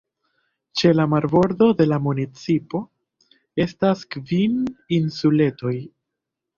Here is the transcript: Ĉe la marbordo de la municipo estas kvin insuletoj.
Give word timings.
Ĉe 0.79 0.93
la 0.99 1.05
marbordo 1.11 1.67
de 1.83 1.87
la 1.91 2.01
municipo 2.07 2.83
estas 3.69 4.05
kvin 4.17 4.61
insuletoj. 5.03 5.81